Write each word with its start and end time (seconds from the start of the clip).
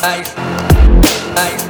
Hey. 0.00 0.37
Bye. 1.38 1.68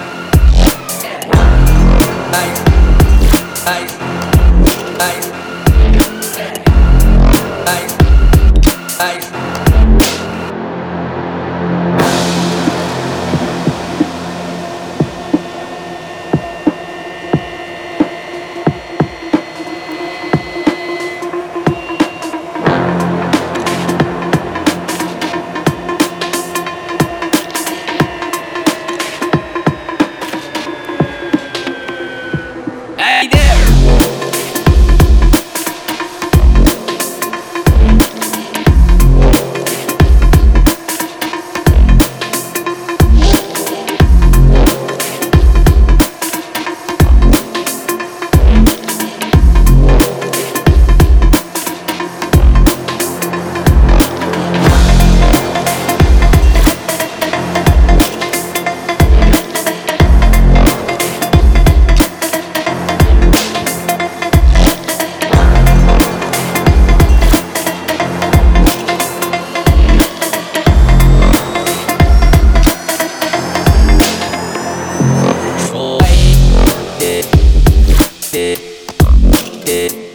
Yeah. 79.68 80.08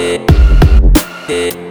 Hey. 0.00 1.69